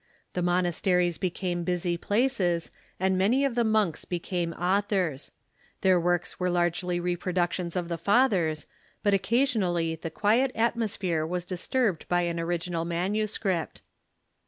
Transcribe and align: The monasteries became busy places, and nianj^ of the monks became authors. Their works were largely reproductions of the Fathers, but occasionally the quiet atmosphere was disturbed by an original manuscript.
The 0.33 0.41
monasteries 0.41 1.19
became 1.19 1.63
busy 1.63 1.95
places, 1.95 2.71
and 2.99 3.21
nianj^ 3.21 3.45
of 3.45 3.53
the 3.53 3.63
monks 3.63 4.03
became 4.03 4.51
authors. 4.53 5.29
Their 5.81 5.99
works 5.99 6.39
were 6.39 6.49
largely 6.49 6.99
reproductions 6.99 7.75
of 7.75 7.87
the 7.87 7.99
Fathers, 7.99 8.65
but 9.03 9.13
occasionally 9.13 9.93
the 9.93 10.09
quiet 10.09 10.51
atmosphere 10.55 11.23
was 11.23 11.45
disturbed 11.45 12.07
by 12.07 12.23
an 12.23 12.39
original 12.39 12.83
manuscript. 12.83 13.83